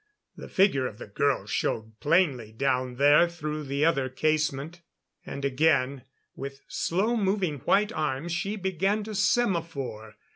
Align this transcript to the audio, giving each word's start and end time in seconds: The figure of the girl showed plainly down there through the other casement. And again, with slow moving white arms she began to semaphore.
The 0.35 0.47
figure 0.49 0.87
of 0.87 0.97
the 0.97 1.05
girl 1.05 1.45
showed 1.45 1.99
plainly 1.99 2.51
down 2.51 2.95
there 2.95 3.29
through 3.29 3.65
the 3.65 3.85
other 3.85 4.09
casement. 4.09 4.81
And 5.27 5.45
again, 5.45 6.05
with 6.35 6.61
slow 6.67 7.15
moving 7.15 7.59
white 7.59 7.91
arms 7.93 8.31
she 8.31 8.55
began 8.55 9.03
to 9.03 9.13
semaphore. 9.13 10.15